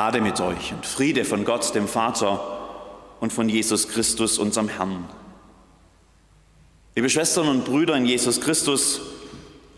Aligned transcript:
Gnade 0.00 0.22
mit 0.22 0.40
euch 0.40 0.72
und 0.72 0.86
Friede 0.86 1.26
von 1.26 1.44
Gott, 1.44 1.74
dem 1.74 1.86
Vater 1.86 2.40
und 3.20 3.34
von 3.34 3.50
Jesus 3.50 3.86
Christus, 3.86 4.38
unserem 4.38 4.68
Herrn. 4.68 5.06
Liebe 6.96 7.10
Schwestern 7.10 7.48
und 7.48 7.66
Brüder 7.66 7.94
in 7.98 8.06
Jesus 8.06 8.40
Christus, 8.40 9.02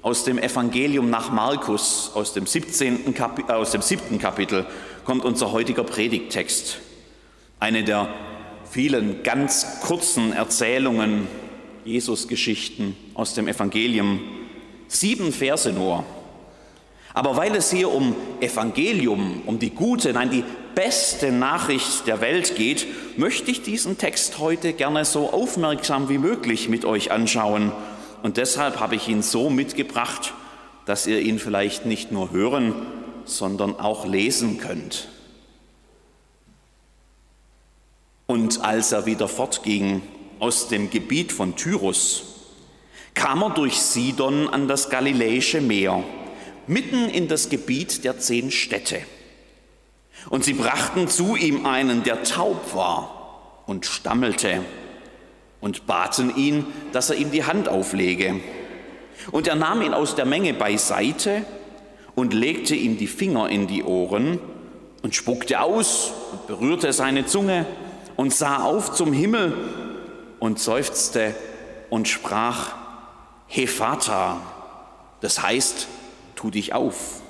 aus 0.00 0.22
dem 0.22 0.38
Evangelium 0.38 1.10
nach 1.10 1.32
Markus, 1.32 2.12
aus 2.14 2.34
dem, 2.34 2.46
17. 2.46 3.14
Kapi 3.14 3.42
äh, 3.48 3.54
aus 3.54 3.72
dem 3.72 3.82
siebten 3.82 4.20
Kapitel, 4.20 4.64
kommt 5.04 5.24
unser 5.24 5.50
heutiger 5.50 5.82
Predigttext. 5.82 6.78
Eine 7.58 7.82
der 7.82 8.08
vielen 8.70 9.24
ganz 9.24 9.80
kurzen 9.80 10.32
Erzählungen, 10.32 11.26
Jesus-Geschichten 11.84 12.96
aus 13.14 13.34
dem 13.34 13.48
Evangelium. 13.48 14.20
Sieben 14.86 15.32
Verse 15.32 15.72
nur. 15.72 16.04
Aber 17.14 17.36
weil 17.36 17.54
es 17.54 17.70
hier 17.70 17.92
um 17.92 18.16
Evangelium, 18.40 19.42
um 19.46 19.58
die 19.58 19.70
gute, 19.70 20.12
nein, 20.12 20.30
die 20.30 20.44
beste 20.74 21.30
Nachricht 21.30 22.06
der 22.06 22.20
Welt 22.20 22.56
geht, 22.56 22.86
möchte 23.18 23.50
ich 23.50 23.62
diesen 23.62 23.98
Text 23.98 24.38
heute 24.38 24.72
gerne 24.72 25.04
so 25.04 25.30
aufmerksam 25.30 26.08
wie 26.08 26.18
möglich 26.18 26.68
mit 26.68 26.84
euch 26.84 27.10
anschauen. 27.10 27.72
Und 28.22 28.38
deshalb 28.38 28.80
habe 28.80 28.94
ich 28.94 29.08
ihn 29.08 29.22
so 29.22 29.50
mitgebracht, 29.50 30.32
dass 30.86 31.06
ihr 31.06 31.20
ihn 31.20 31.38
vielleicht 31.38 31.84
nicht 31.84 32.12
nur 32.12 32.30
hören, 32.30 32.74
sondern 33.24 33.78
auch 33.78 34.06
lesen 34.06 34.58
könnt. 34.58 35.08
Und 38.26 38.64
als 38.64 38.92
er 38.92 39.04
wieder 39.04 39.28
fortging 39.28 40.00
aus 40.38 40.68
dem 40.68 40.88
Gebiet 40.88 41.30
von 41.30 41.56
Tyrus, 41.56 42.24
kam 43.12 43.42
er 43.42 43.50
durch 43.50 43.78
Sidon 43.78 44.48
an 44.48 44.66
das 44.66 44.88
Galiläische 44.88 45.60
Meer 45.60 46.02
mitten 46.66 47.08
in 47.08 47.28
das 47.28 47.48
Gebiet 47.48 48.04
der 48.04 48.18
zehn 48.18 48.50
Städte. 48.50 49.00
Und 50.30 50.44
sie 50.44 50.54
brachten 50.54 51.08
zu 51.08 51.36
ihm 51.36 51.66
einen, 51.66 52.02
der 52.04 52.22
taub 52.22 52.74
war 52.74 53.64
und 53.66 53.86
stammelte, 53.86 54.62
und 55.60 55.86
baten 55.86 56.36
ihn, 56.36 56.66
dass 56.92 57.08
er 57.08 57.16
ihm 57.16 57.30
die 57.30 57.44
Hand 57.44 57.68
auflege. 57.68 58.40
Und 59.30 59.46
er 59.46 59.54
nahm 59.54 59.80
ihn 59.80 59.94
aus 59.94 60.16
der 60.16 60.26
Menge 60.26 60.52
beiseite 60.52 61.44
und 62.14 62.34
legte 62.34 62.74
ihm 62.74 62.98
die 62.98 63.06
Finger 63.06 63.48
in 63.48 63.68
die 63.68 63.84
Ohren 63.84 64.40
und 65.02 65.14
spuckte 65.14 65.60
aus 65.60 66.12
und 66.32 66.46
berührte 66.48 66.92
seine 66.92 67.26
Zunge 67.26 67.64
und 68.16 68.34
sah 68.34 68.62
auf 68.62 68.92
zum 68.92 69.12
Himmel 69.12 69.54
und 70.40 70.58
seufzte 70.58 71.34
und 71.90 72.08
sprach, 72.08 72.72
Hephata, 73.46 74.40
das 75.20 75.40
heißt, 75.40 75.86
tu 76.42 76.50
dich 76.50 76.74
auf. 76.74 77.22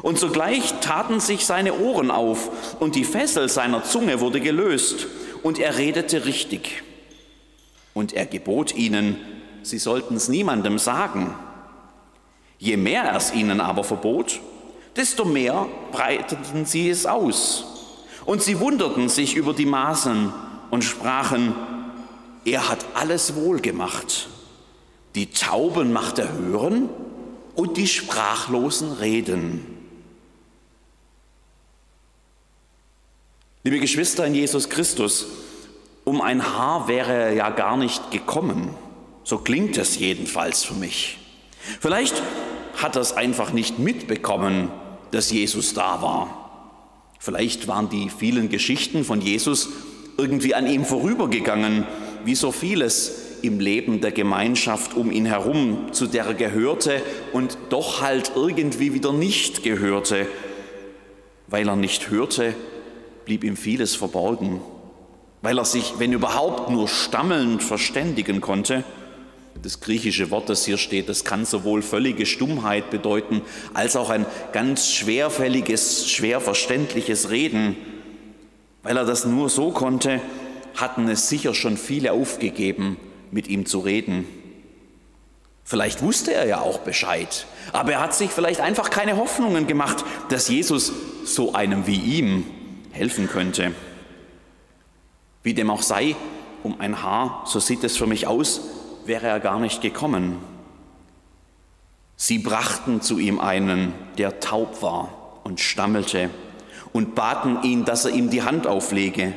Und 0.00 0.18
sogleich 0.18 0.74
taten 0.80 1.20
sich 1.20 1.44
seine 1.44 1.74
Ohren 1.74 2.10
auf 2.10 2.76
und 2.80 2.94
die 2.94 3.04
Fessel 3.04 3.48
seiner 3.48 3.84
Zunge 3.84 4.20
wurde 4.20 4.40
gelöst 4.40 5.06
und 5.42 5.58
er 5.58 5.76
redete 5.76 6.24
richtig. 6.24 6.82
Und 7.92 8.12
er 8.12 8.26
gebot 8.26 8.74
ihnen, 8.74 9.16
sie 9.62 9.78
sollten 9.78 10.16
es 10.16 10.28
niemandem 10.28 10.78
sagen. 10.78 11.34
Je 12.58 12.76
mehr 12.76 13.02
er 13.02 13.16
es 13.16 13.34
ihnen 13.34 13.60
aber 13.60 13.84
verbot, 13.84 14.40
desto 14.96 15.24
mehr 15.24 15.66
breiteten 15.92 16.66
sie 16.66 16.88
es 16.88 17.06
aus. 17.06 17.64
Und 18.24 18.42
sie 18.42 18.60
wunderten 18.60 19.08
sich 19.08 19.34
über 19.34 19.52
die 19.52 19.66
Maßen 19.66 20.32
und 20.70 20.82
sprachen, 20.82 21.54
er 22.44 22.68
hat 22.68 22.84
alles 22.94 23.34
wohl 23.34 23.60
gemacht. 23.60 24.28
Die 25.14 25.30
Tauben 25.30 25.92
macht 25.92 26.18
er 26.18 26.32
hören 26.32 26.88
und 27.54 27.76
die 27.76 27.86
Sprachlosen 27.86 28.92
reden. 28.92 29.64
Liebe 33.62 33.80
Geschwister 33.80 34.26
in 34.26 34.34
Jesus 34.34 34.68
Christus, 34.68 35.26
um 36.04 36.20
ein 36.20 36.44
Haar 36.44 36.86
wäre 36.86 37.12
er 37.12 37.32
ja 37.32 37.50
gar 37.50 37.76
nicht 37.76 38.10
gekommen. 38.10 38.74
So 39.22 39.38
klingt 39.38 39.78
es 39.78 39.98
jedenfalls 39.98 40.64
für 40.64 40.74
mich. 40.74 41.18
Vielleicht 41.80 42.22
hat 42.76 42.96
er 42.96 43.02
es 43.02 43.12
einfach 43.12 43.52
nicht 43.52 43.78
mitbekommen, 43.78 44.70
dass 45.12 45.30
Jesus 45.30 45.72
da 45.72 46.02
war. 46.02 46.44
Vielleicht 47.18 47.68
waren 47.68 47.88
die 47.88 48.10
vielen 48.10 48.50
Geschichten 48.50 49.02
von 49.02 49.22
Jesus 49.22 49.70
irgendwie 50.18 50.54
an 50.54 50.66
ihm 50.66 50.84
vorübergegangen, 50.84 51.86
wie 52.24 52.34
so 52.34 52.52
vieles 52.52 53.12
im 53.46 53.60
Leben 53.60 54.00
der 54.00 54.12
Gemeinschaft 54.12 54.94
um 54.94 55.10
ihn 55.10 55.26
herum, 55.26 55.92
zu 55.92 56.06
der 56.06 56.26
er 56.26 56.34
gehörte 56.34 57.02
und 57.32 57.58
doch 57.70 58.00
halt 58.00 58.32
irgendwie 58.34 58.94
wieder 58.94 59.12
nicht 59.12 59.62
gehörte. 59.62 60.26
Weil 61.46 61.68
er 61.68 61.76
nicht 61.76 62.10
hörte, 62.10 62.54
blieb 63.24 63.44
ihm 63.44 63.56
vieles 63.56 63.94
verborgen. 63.94 64.60
Weil 65.42 65.58
er 65.58 65.64
sich, 65.64 65.94
wenn 65.98 66.12
überhaupt, 66.12 66.70
nur 66.70 66.88
stammelnd 66.88 67.62
verständigen 67.62 68.40
konnte. 68.40 68.84
Das 69.62 69.80
griechische 69.80 70.30
Wort, 70.30 70.48
das 70.48 70.64
hier 70.64 70.78
steht, 70.78 71.08
das 71.08 71.24
kann 71.24 71.44
sowohl 71.44 71.82
völlige 71.82 72.26
Stummheit 72.26 72.90
bedeuten, 72.90 73.42
als 73.72 73.94
auch 73.96 74.10
ein 74.10 74.26
ganz 74.52 74.90
schwerfälliges, 74.90 76.10
schwer 76.10 76.40
verständliches 76.40 77.30
Reden. 77.30 77.76
Weil 78.82 78.96
er 78.96 79.04
das 79.04 79.24
nur 79.24 79.48
so 79.48 79.70
konnte, 79.70 80.20
hatten 80.74 81.08
es 81.08 81.28
sicher 81.28 81.54
schon 81.54 81.76
viele 81.76 82.12
aufgegeben, 82.12 82.96
mit 83.34 83.48
ihm 83.48 83.66
zu 83.66 83.80
reden. 83.80 84.26
Vielleicht 85.64 86.02
wusste 86.02 86.32
er 86.32 86.46
ja 86.46 86.60
auch 86.60 86.78
Bescheid, 86.78 87.46
aber 87.72 87.94
er 87.94 88.00
hat 88.00 88.14
sich 88.14 88.30
vielleicht 88.30 88.60
einfach 88.60 88.90
keine 88.90 89.16
Hoffnungen 89.16 89.66
gemacht, 89.66 90.04
dass 90.28 90.48
Jesus 90.48 90.92
so 91.24 91.52
einem 91.52 91.88
wie 91.88 91.98
ihm 91.98 92.46
helfen 92.92 93.28
könnte. 93.28 93.74
Wie 95.42 95.52
dem 95.52 95.68
auch 95.68 95.82
sei, 95.82 96.14
um 96.62 96.80
ein 96.80 97.02
Haar, 97.02 97.42
so 97.46 97.58
sieht 97.58 97.82
es 97.82 97.96
für 97.96 98.06
mich 98.06 98.28
aus, 98.28 98.60
wäre 99.04 99.26
er 99.26 99.40
gar 99.40 99.58
nicht 99.58 99.80
gekommen. 99.82 100.38
Sie 102.16 102.38
brachten 102.38 103.02
zu 103.02 103.18
ihm 103.18 103.40
einen, 103.40 103.92
der 104.16 104.38
taub 104.38 104.80
war 104.80 105.40
und 105.42 105.58
stammelte, 105.58 106.30
und 106.92 107.16
baten 107.16 107.64
ihn, 107.64 107.84
dass 107.84 108.04
er 108.04 108.12
ihm 108.12 108.30
die 108.30 108.44
Hand 108.44 108.68
auflege. 108.68 109.32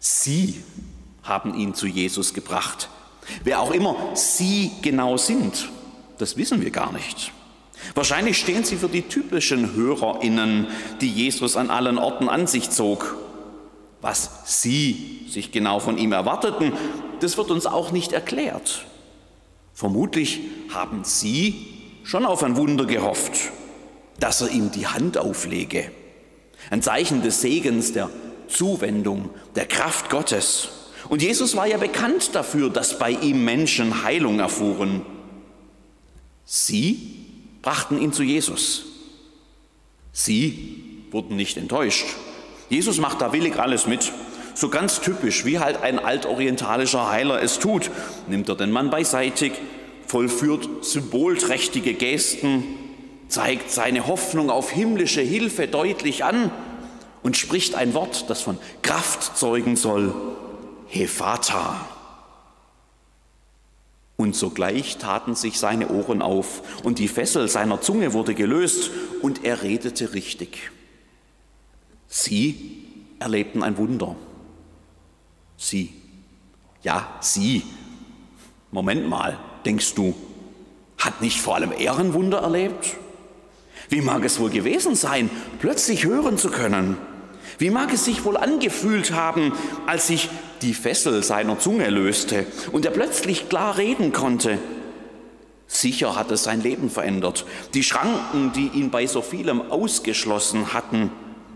Sie 0.00 0.60
haben 1.26 1.54
ihn 1.54 1.74
zu 1.74 1.86
Jesus 1.86 2.34
gebracht. 2.34 2.88
Wer 3.44 3.60
auch 3.60 3.72
immer 3.72 3.96
sie 4.14 4.70
genau 4.82 5.16
sind, 5.16 5.68
das 6.18 6.36
wissen 6.36 6.62
wir 6.62 6.70
gar 6.70 6.92
nicht. 6.92 7.32
Wahrscheinlich 7.94 8.38
stehen 8.38 8.64
sie 8.64 8.76
für 8.76 8.88
die 8.88 9.02
typischen 9.02 9.74
Hörerinnen, 9.74 10.68
die 11.00 11.10
Jesus 11.10 11.56
an 11.56 11.70
allen 11.70 11.98
Orten 11.98 12.28
an 12.28 12.46
sich 12.46 12.70
zog. 12.70 13.16
Was 14.00 14.30
sie 14.44 15.26
sich 15.28 15.52
genau 15.52 15.78
von 15.80 15.98
ihm 15.98 16.12
erwarteten, 16.12 16.72
das 17.20 17.36
wird 17.36 17.50
uns 17.50 17.66
auch 17.66 17.92
nicht 17.92 18.12
erklärt. 18.12 18.84
Vermutlich 19.74 20.40
haben 20.72 21.04
sie 21.04 21.66
schon 22.02 22.24
auf 22.24 22.42
ein 22.42 22.56
Wunder 22.56 22.86
gehofft, 22.86 23.52
dass 24.20 24.40
er 24.40 24.50
ihm 24.50 24.70
die 24.70 24.86
Hand 24.86 25.18
auflege. 25.18 25.90
Ein 26.70 26.82
Zeichen 26.82 27.22
des 27.22 27.40
Segens, 27.40 27.92
der 27.92 28.10
Zuwendung, 28.48 29.30
der 29.54 29.66
Kraft 29.66 30.08
Gottes. 30.08 30.70
Und 31.08 31.22
Jesus 31.22 31.56
war 31.56 31.66
ja 31.66 31.76
bekannt 31.76 32.34
dafür, 32.34 32.70
dass 32.70 32.98
bei 32.98 33.10
ihm 33.10 33.44
Menschen 33.44 34.02
Heilung 34.02 34.40
erfuhren. 34.40 35.02
Sie 36.44 37.00
brachten 37.62 38.00
ihn 38.00 38.12
zu 38.12 38.22
Jesus. 38.22 38.84
Sie 40.12 41.04
wurden 41.10 41.36
nicht 41.36 41.56
enttäuscht. 41.56 42.06
Jesus 42.68 42.98
macht 42.98 43.20
da 43.20 43.32
willig 43.32 43.58
alles 43.58 43.86
mit. 43.86 44.12
So 44.54 44.68
ganz 44.68 45.00
typisch, 45.00 45.44
wie 45.44 45.58
halt 45.58 45.82
ein 45.82 45.98
altorientalischer 45.98 47.10
Heiler 47.10 47.42
es 47.42 47.58
tut, 47.58 47.90
nimmt 48.26 48.48
er 48.48 48.56
den 48.56 48.70
Mann 48.70 48.90
beiseite, 48.90 49.50
vollführt 50.06 50.84
symbolträchtige 50.84 51.94
Gesten, 51.94 52.64
zeigt 53.28 53.70
seine 53.70 54.06
Hoffnung 54.06 54.50
auf 54.50 54.70
himmlische 54.70 55.20
Hilfe 55.20 55.68
deutlich 55.68 56.24
an 56.24 56.50
und 57.22 57.36
spricht 57.36 57.74
ein 57.74 57.92
Wort, 57.92 58.30
das 58.30 58.40
von 58.40 58.56
Kraft 58.82 59.36
zeugen 59.36 59.76
soll 59.76 60.14
Hephata. 60.88 61.86
Und 64.16 64.34
sogleich 64.34 64.96
taten 64.96 65.34
sich 65.34 65.58
seine 65.58 65.88
Ohren 65.88 66.22
auf 66.22 66.62
und 66.82 66.98
die 66.98 67.08
Fessel 67.08 67.48
seiner 67.48 67.80
Zunge 67.82 68.14
wurde 68.14 68.34
gelöst 68.34 68.90
und 69.20 69.44
er 69.44 69.62
redete 69.62 70.14
richtig. 70.14 70.70
Sie 72.08 72.84
erlebten 73.18 73.62
ein 73.62 73.76
Wunder. 73.76 74.16
Sie. 75.58 75.92
Ja, 76.82 77.18
sie. 77.20 77.62
Moment 78.70 79.08
mal, 79.08 79.38
denkst 79.64 79.94
du, 79.94 80.14
hat 80.98 81.20
nicht 81.20 81.40
vor 81.40 81.56
allem 81.56 81.72
er 81.72 81.98
ein 81.98 82.14
Wunder 82.14 82.38
erlebt? 82.38 82.96
Wie 83.88 84.00
mag 84.00 84.24
es 84.24 84.40
wohl 84.40 84.50
gewesen 84.50 84.94
sein, 84.94 85.30
plötzlich 85.60 86.04
hören 86.04 86.38
zu 86.38 86.50
können? 86.50 86.96
Wie 87.58 87.70
mag 87.70 87.92
es 87.92 88.04
sich 88.04 88.24
wohl 88.24 88.36
angefühlt 88.36 89.12
haben, 89.12 89.52
als 89.86 90.08
sich 90.08 90.28
die 90.62 90.74
Fessel 90.74 91.22
seiner 91.22 91.58
Zunge 91.58 91.88
löste 91.90 92.46
und 92.72 92.84
er 92.84 92.90
plötzlich 92.90 93.48
klar 93.48 93.78
reden 93.78 94.12
konnte? 94.12 94.58
Sicher 95.66 96.14
hat 96.14 96.30
es 96.30 96.44
sein 96.44 96.62
Leben 96.62 96.90
verändert. 96.90 97.44
Die 97.74 97.82
Schranken, 97.82 98.52
die 98.52 98.68
ihn 98.68 98.90
bei 98.90 99.06
so 99.06 99.20
vielem 99.20 99.70
ausgeschlossen 99.70 100.72
hatten, 100.72 101.10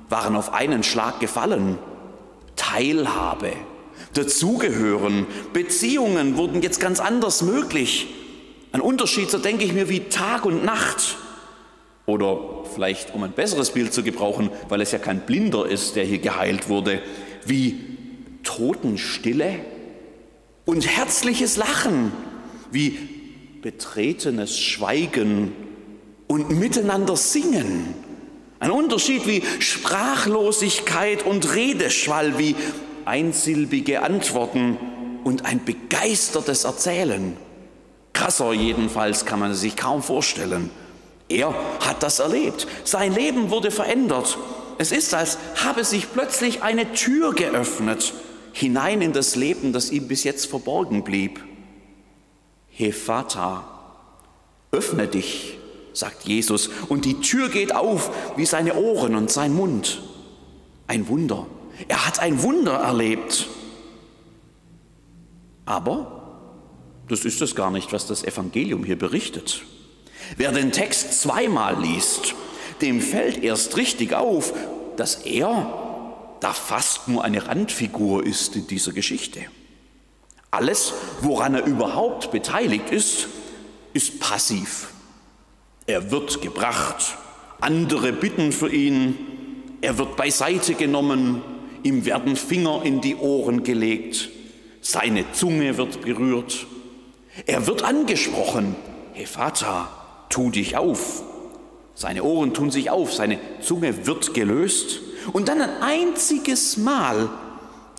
waren 0.08 0.34
auf 0.34 0.52
einen 0.52 0.82
Schlag 0.82 1.20
gefallen. 1.20 1.78
Teilhabe, 2.56 3.52
dazugehören, 4.14 5.26
Beziehungen 5.52 6.36
wurden 6.36 6.62
jetzt 6.62 6.80
ganz 6.80 7.00
anders 7.00 7.42
möglich. 7.42 8.08
Ein 8.72 8.80
Unterschied, 8.80 9.30
so 9.30 9.38
denke 9.38 9.64
ich 9.64 9.72
mir, 9.72 9.88
wie 9.88 10.00
Tag 10.00 10.44
und 10.44 10.64
Nacht. 10.64 11.16
Oder 12.06 12.38
vielleicht, 12.74 13.14
um 13.14 13.22
ein 13.22 13.32
besseres 13.32 13.70
Bild 13.70 13.92
zu 13.92 14.02
gebrauchen, 14.02 14.50
weil 14.68 14.80
es 14.80 14.90
ja 14.90 14.98
kein 14.98 15.20
Blinder 15.20 15.66
ist, 15.66 15.96
der 15.96 16.04
hier 16.04 16.18
geheilt 16.18 16.68
wurde, 16.68 17.00
wie 17.46 17.98
Totenstille 18.42 19.60
und 20.64 20.86
herzliches 20.86 21.56
Lachen, 21.56 22.12
wie 22.70 22.96
betretenes 23.62 24.58
Schweigen 24.58 25.52
und 26.26 26.50
miteinander 26.50 27.16
singen. 27.16 27.94
Ein 28.58 28.70
Unterschied 28.70 29.26
wie 29.26 29.42
Sprachlosigkeit 29.58 31.24
und 31.24 31.54
Redeschwall, 31.54 32.38
wie 32.38 32.54
einsilbige 33.04 34.02
Antworten 34.02 34.78
und 35.24 35.44
ein 35.44 35.64
begeistertes 35.64 36.64
Erzählen. 36.64 37.36
Krasser 38.12 38.52
jedenfalls 38.52 39.24
kann 39.24 39.40
man 39.40 39.54
sich 39.54 39.76
kaum 39.76 40.02
vorstellen. 40.02 40.70
Er 41.28 41.54
hat 41.80 42.02
das 42.02 42.18
erlebt. 42.18 42.66
Sein 42.84 43.14
Leben 43.14 43.50
wurde 43.50 43.70
verändert. 43.70 44.36
Es 44.78 44.92
ist, 44.92 45.14
als 45.14 45.38
habe 45.64 45.84
sich 45.84 46.12
plötzlich 46.12 46.62
eine 46.62 46.92
Tür 46.92 47.34
geöffnet 47.34 48.12
hinein 48.52 49.02
in 49.02 49.12
das 49.12 49.36
Leben, 49.36 49.72
das 49.72 49.90
ihm 49.90 50.08
bis 50.08 50.24
jetzt 50.24 50.46
verborgen 50.46 51.04
blieb. 51.04 51.40
Vater, 52.92 53.64
öffne 54.70 55.06
dich, 55.06 55.58
sagt 55.92 56.26
Jesus, 56.26 56.70
und 56.88 57.04
die 57.04 57.20
Tür 57.20 57.50
geht 57.50 57.74
auf 57.74 58.10
wie 58.36 58.46
seine 58.46 58.74
Ohren 58.74 59.14
und 59.14 59.30
sein 59.30 59.52
Mund. 59.52 60.02
Ein 60.86 61.06
Wunder. 61.08 61.46
Er 61.88 62.06
hat 62.06 62.20
ein 62.20 62.42
Wunder 62.42 62.72
erlebt. 62.72 63.48
Aber 65.66 66.20
das 67.08 67.24
ist 67.24 67.42
es 67.42 67.54
gar 67.54 67.70
nicht, 67.70 67.92
was 67.92 68.06
das 68.06 68.24
Evangelium 68.24 68.84
hier 68.84 68.98
berichtet. 68.98 69.62
Wer 70.36 70.52
den 70.52 70.72
Text 70.72 71.20
zweimal 71.20 71.80
liest, 71.80 72.34
dem 72.80 73.00
fällt 73.00 73.42
erst 73.42 73.76
richtig 73.76 74.14
auf, 74.14 74.54
dass 74.96 75.16
er 75.16 75.89
da 76.40 76.52
fast 76.52 77.08
nur 77.08 77.22
eine 77.22 77.46
Randfigur 77.46 78.24
ist 78.24 78.56
in 78.56 78.66
dieser 78.66 78.92
Geschichte. 78.92 79.40
Alles, 80.50 80.92
woran 81.20 81.54
er 81.54 81.64
überhaupt 81.64 82.32
beteiligt 82.32 82.90
ist, 82.90 83.28
ist 83.92 84.20
passiv. 84.20 84.88
Er 85.86 86.10
wird 86.10 86.40
gebracht, 86.42 87.16
andere 87.60 88.12
bitten 88.12 88.52
für 88.52 88.72
ihn, 88.72 89.16
er 89.80 89.98
wird 89.98 90.16
beiseite 90.16 90.74
genommen, 90.74 91.42
ihm 91.82 92.04
werden 92.04 92.36
Finger 92.36 92.82
in 92.84 93.00
die 93.00 93.16
Ohren 93.16 93.62
gelegt, 93.62 94.30
seine 94.80 95.30
Zunge 95.32 95.76
wird 95.76 96.00
berührt, 96.00 96.66
er 97.46 97.66
wird 97.66 97.82
angesprochen, 97.82 98.74
hey 99.12 99.26
Vater, 99.26 99.88
tu 100.30 100.50
dich 100.50 100.76
auf. 100.76 101.22
Seine 101.94 102.22
Ohren 102.22 102.54
tun 102.54 102.70
sich 102.70 102.90
auf, 102.90 103.12
seine 103.12 103.38
Zunge 103.60 104.06
wird 104.06 104.32
gelöst 104.32 105.00
und 105.32 105.48
dann 105.48 105.60
ein 105.60 105.82
einziges 105.82 106.76
Mal 106.76 107.28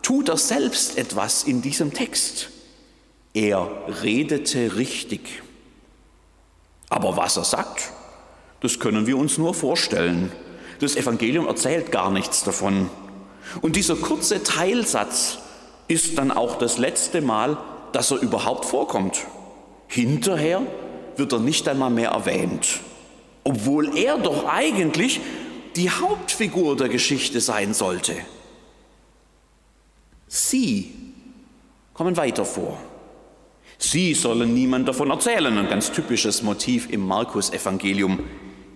tut 0.01 0.29
er 0.29 0.37
selbst 0.37 0.97
etwas 0.97 1.43
in 1.43 1.61
diesem 1.61 1.93
Text. 1.93 2.49
Er 3.33 3.69
redete 4.03 4.75
richtig. 4.75 5.43
Aber 6.89 7.15
was 7.15 7.37
er 7.37 7.45
sagt, 7.45 7.91
das 8.59 8.79
können 8.79 9.07
wir 9.07 9.17
uns 9.17 9.37
nur 9.37 9.53
vorstellen. 9.53 10.31
Das 10.79 10.95
Evangelium 10.95 11.47
erzählt 11.47 11.91
gar 11.91 12.11
nichts 12.11 12.43
davon. 12.43 12.89
Und 13.61 13.75
dieser 13.75 13.95
kurze 13.95 14.43
Teilsatz 14.43 15.39
ist 15.87 16.17
dann 16.17 16.31
auch 16.31 16.57
das 16.57 16.77
letzte 16.77 17.21
Mal, 17.21 17.57
dass 17.91 18.11
er 18.11 18.17
überhaupt 18.17 18.65
vorkommt. 18.65 19.25
Hinterher 19.87 20.61
wird 21.17 21.33
er 21.33 21.39
nicht 21.39 21.67
einmal 21.67 21.89
mehr 21.89 22.11
erwähnt, 22.11 22.79
obwohl 23.43 23.97
er 23.97 24.17
doch 24.17 24.45
eigentlich 24.47 25.19
die 25.75 25.89
Hauptfigur 25.89 26.75
der 26.75 26.89
Geschichte 26.89 27.41
sein 27.41 27.73
sollte. 27.73 28.15
Sie 30.27 30.93
kommen 31.93 32.15
weiter 32.17 32.45
vor. 32.45 32.77
Sie 33.77 34.13
sollen 34.13 34.53
niemand 34.53 34.87
davon 34.87 35.09
erzählen, 35.09 35.57
ein 35.57 35.67
ganz 35.67 35.91
typisches 35.91 36.43
Motiv 36.43 36.89
im 36.89 37.05
Markus-Evangelium. 37.05 38.19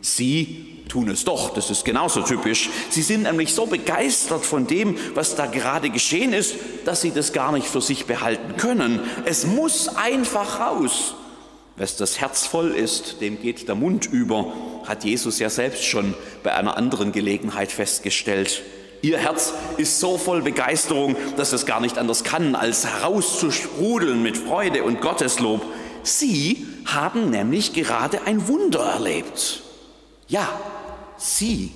Sie 0.02 0.84
tun 0.90 1.10
es 1.10 1.24
doch, 1.24 1.54
das 1.54 1.70
ist 1.70 1.86
genauso 1.86 2.22
typisch. 2.22 2.70
Sie 2.90 3.02
sind 3.02 3.24
nämlich 3.24 3.54
so 3.54 3.66
begeistert 3.66 4.46
von 4.46 4.68
dem, 4.68 4.98
was 5.14 5.36
da 5.36 5.46
gerade 5.46 5.90
geschehen 5.90 6.34
ist, 6.34 6.56
dass 6.86 7.02
sie 7.02 7.12
das 7.12 7.34
gar 7.34 7.52
nicht 7.52 7.68
für 7.68 7.82
sich 7.82 8.06
behalten 8.06 8.58
können. 8.58 9.00
Es 9.26 9.46
muss 9.46 9.90
einfach 9.90 10.60
raus. 10.60 11.16
Was 11.78 11.98
das 11.98 12.20
Herz 12.22 12.48
voll 12.48 12.72
ist, 12.72 13.22
dem 13.22 13.42
geht 13.42 13.68
der 13.68 13.76
Mund 13.76 14.06
über, 14.06 14.54
hat 14.86 15.04
Jesus 15.04 15.40
ja 15.40 15.50
selbst 15.50 15.84
schon 15.84 16.14
bei 16.44 16.54
einer 16.54 16.78
anderen 16.78 17.12
Gelegenheit 17.12 17.72
festgestellt. 17.72 18.64
Ihr 19.02 19.18
Herz 19.18 19.54
ist 19.78 20.00
so 20.00 20.18
voll 20.18 20.42
Begeisterung, 20.42 21.16
dass 21.38 21.54
es 21.54 21.66
gar 21.66 21.80
nicht 21.80 21.98
anders 21.98 22.24
kann, 22.24 22.56
als 22.56 22.86
herauszusprudeln 22.86 24.24
mit 24.24 24.38
Freude 24.38 24.84
und 24.84 25.02
Gotteslob. 25.02 25.62
Sie 26.04 26.66
haben 26.86 27.30
nämlich 27.30 27.74
gerade 27.74 28.24
ein 28.26 28.48
Wunder 28.48 28.80
erlebt. 28.80 29.62
Ja, 30.28 30.50
Sie. 31.18 31.72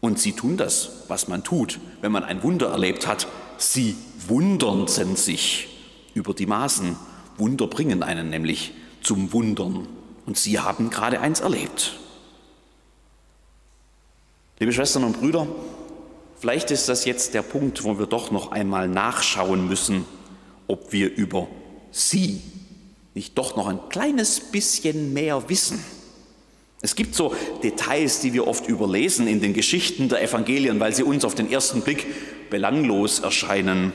Und 0.00 0.18
Sie 0.18 0.32
tun 0.32 0.56
das, 0.56 1.04
was 1.08 1.28
man 1.28 1.44
tut, 1.44 1.78
wenn 2.00 2.12
man 2.12 2.24
ein 2.24 2.42
Wunder 2.42 2.68
erlebt 2.68 3.06
hat. 3.06 3.26
Sie 3.58 3.96
wundern 4.28 4.86
sich 4.88 5.68
über 6.14 6.34
die 6.34 6.46
Maßen. 6.46 6.96
Wunder 7.36 7.66
bringen 7.66 8.02
einen 8.02 8.30
nämlich 8.30 8.72
zum 9.02 9.32
Wundern. 9.32 9.86
Und 10.30 10.38
Sie 10.38 10.60
haben 10.60 10.90
gerade 10.90 11.18
eins 11.18 11.40
erlebt. 11.40 11.98
Liebe 14.60 14.72
Schwestern 14.72 15.02
und 15.02 15.18
Brüder, 15.18 15.48
Vielleicht 16.38 16.70
ist 16.70 16.88
das 16.88 17.04
jetzt 17.04 17.34
der 17.34 17.42
Punkt, 17.42 17.82
wo 17.82 17.98
wir 17.98 18.06
doch 18.06 18.30
noch 18.30 18.52
einmal 18.52 18.86
nachschauen 18.86 19.66
müssen, 19.66 20.04
ob 20.68 20.92
wir 20.92 21.12
über 21.12 21.48
sie 21.90 22.40
nicht 23.12 23.36
doch 23.36 23.56
noch 23.56 23.66
ein 23.66 23.80
kleines 23.88 24.38
bisschen 24.38 25.12
mehr 25.12 25.48
wissen. 25.48 25.84
Es 26.80 26.94
gibt 26.94 27.16
so 27.16 27.34
Details, 27.64 28.20
die 28.20 28.32
wir 28.32 28.46
oft 28.46 28.68
überlesen 28.68 29.26
in 29.26 29.40
den 29.40 29.52
Geschichten 29.52 30.08
der 30.08 30.22
Evangelien, 30.22 30.78
weil 30.78 30.94
sie 30.94 31.02
uns 31.02 31.24
auf 31.24 31.34
den 31.34 31.50
ersten 31.50 31.82
Blick 31.82 32.06
belanglos 32.50 33.18
erscheinen. 33.18 33.92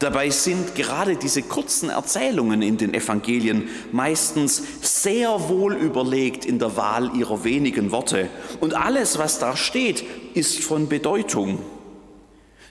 Dabei 0.00 0.28
sind 0.30 0.74
gerade 0.74 1.16
diese 1.16 1.42
kurzen 1.42 1.88
Erzählungen 1.88 2.62
in 2.62 2.76
den 2.76 2.94
Evangelien 2.94 3.68
meistens 3.92 4.62
sehr 4.82 5.48
wohl 5.48 5.74
überlegt 5.74 6.44
in 6.44 6.58
der 6.58 6.76
Wahl 6.76 7.14
ihrer 7.16 7.44
wenigen 7.44 7.92
Worte. 7.92 8.28
Und 8.60 8.74
alles, 8.74 9.18
was 9.18 9.38
da 9.38 9.56
steht, 9.56 10.04
ist 10.34 10.60
von 10.64 10.88
Bedeutung. 10.88 11.60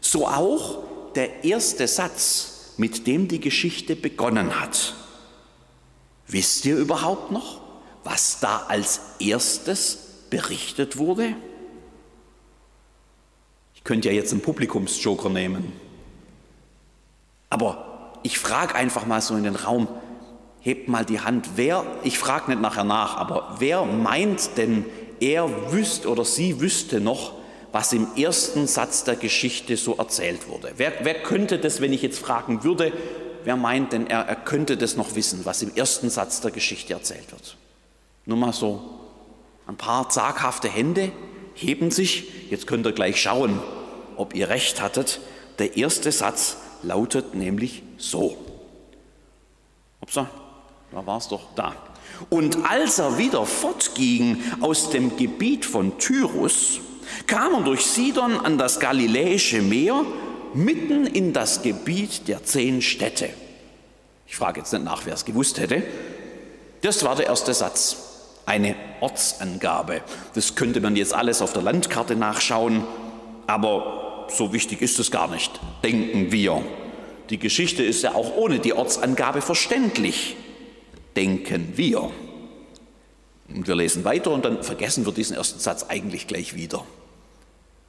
So 0.01 0.27
auch 0.27 0.83
der 1.15 1.45
erste 1.45 1.87
Satz, 1.87 2.73
mit 2.77 3.07
dem 3.07 3.27
die 3.27 3.39
Geschichte 3.39 3.95
begonnen 3.95 4.59
hat. 4.59 4.93
Wisst 6.27 6.65
ihr 6.65 6.75
überhaupt 6.75 7.31
noch, 7.31 7.61
was 8.03 8.39
da 8.41 8.65
als 8.67 8.99
erstes 9.19 9.97
berichtet 10.29 10.97
wurde? 10.97 11.35
Ich 13.75 13.83
könnte 13.83 14.09
ja 14.09 14.15
jetzt 14.15 14.33
einen 14.33 14.41
Publikumsjoker 14.41 15.29
nehmen. 15.29 15.82
Aber 17.53 18.17
ich 18.23 18.39
frage 18.39 18.73
einfach 18.73 19.05
mal 19.05 19.21
so 19.21 19.35
in 19.35 19.43
den 19.43 19.55
Raum, 19.55 19.87
hebt 20.59 20.89
mal 20.89 21.05
die 21.05 21.19
Hand, 21.19 21.51
wer, 21.55 21.85
ich 22.03 22.17
frage 22.17 22.49
nicht 22.49 22.61
nachher 22.61 22.83
nach, 22.83 23.15
aber 23.17 23.57
wer 23.59 23.85
meint 23.85 24.57
denn, 24.57 24.85
er 25.19 25.71
wüsste 25.71 26.09
oder 26.09 26.25
sie 26.25 26.59
wüsste 26.59 26.99
noch, 26.99 27.33
was 27.71 27.93
im 27.93 28.07
ersten 28.15 28.65
Satz 28.65 29.03
der 29.03 29.17
Geschichte 29.17 29.77
so 29.77 29.97
erzählt 29.97 30.47
wurde? 30.47 30.71
Wer, 30.77 30.93
wer 31.03 31.13
könnte 31.21 31.59
das, 31.59 31.79
wenn 31.79 31.93
ich 31.93 32.01
jetzt 32.01 32.17
fragen 32.17 32.63
würde, 32.63 32.91
wer 33.43 33.55
meint 33.55 33.93
denn, 33.93 34.07
er, 34.07 34.21
er 34.21 34.35
könnte 34.35 34.75
das 34.75 34.97
noch 34.97 35.13
wissen, 35.13 35.41
was 35.43 35.61
im 35.61 35.75
ersten 35.75 36.09
Satz 36.09 36.41
der 36.41 36.49
Geschichte 36.49 36.93
erzählt 36.93 37.31
wird? 37.31 37.55
Nur 38.25 38.39
mal 38.39 38.53
so, 38.53 38.81
ein 39.67 39.77
paar 39.77 40.09
zaghafte 40.09 40.69
Hände 40.69 41.11
heben 41.53 41.91
sich, 41.91 42.49
jetzt 42.49 42.65
könnt 42.65 42.87
ihr 42.87 42.93
gleich 42.93 43.21
schauen, 43.21 43.59
ob 44.15 44.33
ihr 44.33 44.49
recht 44.49 44.81
hattet. 44.81 45.19
Der 45.59 45.77
erste 45.77 46.11
Satz 46.11 46.57
lautet 46.83 47.35
nämlich 47.35 47.83
so. 47.97 48.37
Upsa, 50.01 50.29
da 50.91 51.05
war 51.05 51.17
es 51.17 51.27
doch 51.27 51.47
da. 51.55 51.75
Und 52.29 52.65
als 52.65 52.99
er 52.99 53.17
wieder 53.17 53.45
fortging 53.45 54.37
aus 54.61 54.89
dem 54.89 55.17
Gebiet 55.17 55.65
von 55.65 55.97
Tyrus, 55.97 56.79
kam 57.27 57.53
er 57.53 57.61
durch 57.61 57.85
Sidon 57.85 58.37
an 58.45 58.57
das 58.57 58.79
Galiläische 58.79 59.61
Meer, 59.61 60.05
mitten 60.53 61.07
in 61.07 61.33
das 61.33 61.61
Gebiet 61.61 62.27
der 62.27 62.43
zehn 62.43 62.81
Städte. 62.81 63.29
Ich 64.27 64.35
frage 64.35 64.59
jetzt 64.59 64.73
nicht 64.73 64.85
nach, 64.85 65.05
wer 65.05 65.13
es 65.13 65.25
gewusst 65.25 65.59
hätte. 65.59 65.83
Das 66.81 67.03
war 67.03 67.15
der 67.15 67.27
erste 67.27 67.53
Satz. 67.53 67.97
Eine 68.45 68.75
Ortsangabe. 68.99 70.01
Das 70.33 70.55
könnte 70.55 70.81
man 70.81 70.97
jetzt 70.97 71.13
alles 71.13 71.41
auf 71.41 71.53
der 71.53 71.61
Landkarte 71.61 72.15
nachschauen, 72.15 72.83
aber 73.47 74.02
so 74.29 74.53
wichtig 74.53 74.81
ist 74.81 74.99
es 74.99 75.11
gar 75.11 75.29
nicht, 75.29 75.59
denken 75.83 76.31
wir. 76.31 76.63
Die 77.29 77.39
Geschichte 77.39 77.83
ist 77.83 78.03
ja 78.03 78.15
auch 78.15 78.35
ohne 78.35 78.59
die 78.59 78.73
Ortsangabe 78.73 79.41
verständlich, 79.41 80.35
denken 81.15 81.73
wir. 81.75 82.11
Und 83.53 83.67
wir 83.67 83.75
lesen 83.75 84.03
weiter 84.03 84.31
und 84.31 84.45
dann 84.45 84.63
vergessen 84.63 85.05
wir 85.05 85.13
diesen 85.13 85.35
ersten 85.35 85.59
Satz 85.59 85.85
eigentlich 85.89 86.27
gleich 86.27 86.55
wieder. 86.55 86.83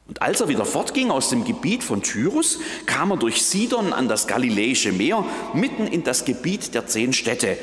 Und 0.06 0.20
als 0.20 0.40
er 0.40 0.48
wieder 0.48 0.66
fortging 0.66 1.10
aus 1.10 1.30
dem 1.30 1.44
Gebiet 1.44 1.82
von 1.82 2.02
Tyrus, 2.02 2.58
kam 2.84 3.10
er 3.10 3.16
durch 3.16 3.42
Sidon 3.42 3.92
an 3.92 4.08
das 4.08 4.26
Galiläische 4.26 4.92
Meer, 4.92 5.24
mitten 5.54 5.86
in 5.86 6.04
das 6.04 6.26
Gebiet 6.26 6.74
der 6.74 6.86
zehn 6.86 7.12
Städte. 7.14 7.56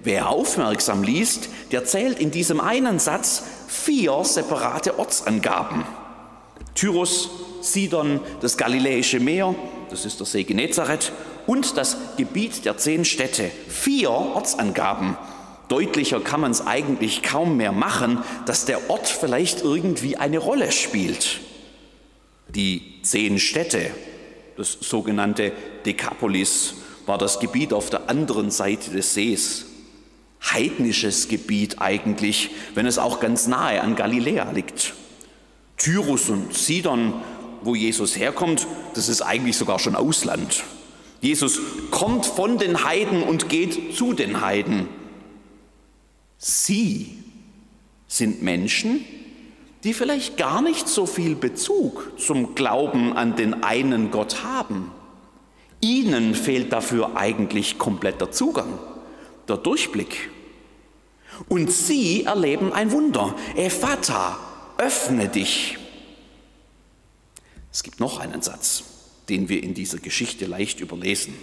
Wer 0.00 0.30
aufmerksam 0.30 1.02
liest, 1.02 1.50
der 1.70 1.84
zählt 1.84 2.18
in 2.18 2.30
diesem 2.30 2.60
einen 2.60 2.98
Satz 2.98 3.42
vier 3.68 4.24
separate 4.24 4.98
Ortsangaben. 4.98 5.84
Tyrus, 6.74 7.30
Sidon, 7.62 8.20
das 8.40 8.56
Galiläische 8.56 9.20
Meer, 9.20 9.54
das 9.88 10.04
ist 10.04 10.18
der 10.20 10.26
See 10.26 10.44
Genezareth, 10.44 11.12
und 11.46 11.76
das 11.76 11.96
Gebiet 12.16 12.64
der 12.64 12.76
zehn 12.76 13.04
Städte. 13.04 13.50
Vier 13.68 14.10
Ortsangaben. 14.10 15.16
Deutlicher 15.68 16.20
kann 16.20 16.40
man 16.40 16.50
es 16.50 16.66
eigentlich 16.66 17.22
kaum 17.22 17.56
mehr 17.56 17.72
machen, 17.72 18.18
dass 18.46 18.64
der 18.64 18.90
Ort 18.90 19.08
vielleicht 19.08 19.62
irgendwie 19.62 20.16
eine 20.16 20.38
Rolle 20.38 20.70
spielt. 20.70 21.40
Die 22.48 23.00
zehn 23.02 23.38
Städte, 23.38 23.90
das 24.56 24.72
sogenannte 24.80 25.52
Dekapolis, 25.86 26.74
war 27.06 27.18
das 27.18 27.40
Gebiet 27.40 27.72
auf 27.72 27.90
der 27.90 28.10
anderen 28.10 28.50
Seite 28.50 28.90
des 28.90 29.14
Sees. 29.14 29.66
Heidnisches 30.52 31.28
Gebiet 31.28 31.80
eigentlich, 31.80 32.50
wenn 32.74 32.86
es 32.86 32.98
auch 32.98 33.20
ganz 33.20 33.46
nahe 33.46 33.80
an 33.80 33.96
Galiläa 33.96 34.50
liegt. 34.50 34.94
Tyrus 35.78 36.28
und 36.28 36.54
Sidon, 36.54 37.14
wo 37.64 37.74
Jesus 37.74 38.16
herkommt, 38.16 38.66
das 38.94 39.08
ist 39.08 39.22
eigentlich 39.22 39.56
sogar 39.56 39.78
schon 39.78 39.96
Ausland. 39.96 40.64
Jesus 41.20 41.60
kommt 41.90 42.26
von 42.26 42.58
den 42.58 42.84
Heiden 42.84 43.22
und 43.22 43.48
geht 43.48 43.94
zu 43.94 44.12
den 44.12 44.40
Heiden. 44.40 44.88
Sie 46.36 47.16
sind 48.08 48.42
Menschen, 48.42 49.04
die 49.84 49.94
vielleicht 49.94 50.36
gar 50.36 50.62
nicht 50.62 50.88
so 50.88 51.06
viel 51.06 51.34
Bezug 51.34 52.12
zum 52.18 52.54
Glauben 52.54 53.16
an 53.16 53.36
den 53.36 53.62
einen 53.62 54.10
Gott 54.10 54.42
haben. 54.44 54.90
Ihnen 55.80 56.34
fehlt 56.34 56.72
dafür 56.72 57.16
eigentlich 57.16 57.78
kompletter 57.78 58.30
Zugang, 58.30 58.78
der 59.48 59.56
Durchblick. 59.56 60.30
Und 61.48 61.70
sie 61.70 62.24
erleben 62.24 62.72
ein 62.72 62.92
Wunder. 62.92 63.34
Ephata, 63.56 64.38
öffne 64.78 65.28
dich. 65.28 65.78
Es 67.72 67.82
gibt 67.82 68.00
noch 68.00 68.20
einen 68.20 68.42
Satz, 68.42 68.84
den 69.28 69.48
wir 69.48 69.62
in 69.62 69.74
dieser 69.74 69.98
Geschichte 69.98 70.46
leicht 70.46 70.80
überlesen. 70.80 71.34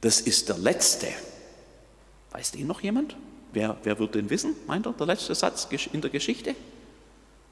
Das 0.00 0.20
ist 0.20 0.48
der 0.48 0.58
letzte. 0.58 1.08
Weiß 2.30 2.52
den 2.52 2.66
noch 2.66 2.80
jemand? 2.82 3.16
Wer, 3.52 3.76
wer 3.82 3.98
wird 3.98 4.14
den 4.14 4.30
wissen? 4.30 4.54
Meint 4.66 4.86
er, 4.86 4.92
der 4.92 5.06
letzte 5.06 5.34
Satz 5.34 5.68
in 5.92 6.00
der 6.00 6.10
Geschichte? 6.10 6.54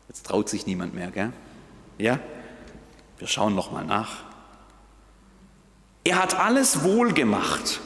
Jetzt 0.09 0.27
traut 0.27 0.49
sich 0.49 0.67
niemand 0.67 0.95
mehr, 0.95 1.11
gell? 1.11 1.33
Ja? 1.99 2.21
Wir 3.19 3.27
schauen 3.27 3.55
noch 3.55 3.73
mal 3.73 3.85
nach. 3.85 4.25
Er 6.05 6.21
hat 6.21 6.39
alles 6.39 6.83
wohl 6.83 7.13
gemacht. 7.13 7.81